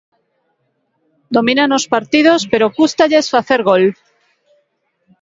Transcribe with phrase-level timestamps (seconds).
[1.35, 3.83] Dominan os partidos pero cústalles facer gol.